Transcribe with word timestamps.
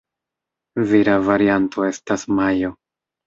Vira 0.91 1.17
varianto 1.27 1.85
estas 1.91 2.25
"Majo". 2.39 2.73